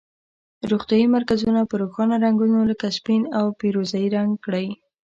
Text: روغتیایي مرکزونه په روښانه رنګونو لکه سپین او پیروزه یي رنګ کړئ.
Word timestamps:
روغتیایي 0.69 1.07
مرکزونه 1.15 1.61
په 1.69 1.75
روښانه 1.81 2.15
رنګونو 2.25 2.59
لکه 2.71 2.87
سپین 2.97 3.21
او 3.39 3.45
پیروزه 3.59 3.97
یي 4.03 4.09
رنګ 4.17 4.31
کړئ. 4.45 4.67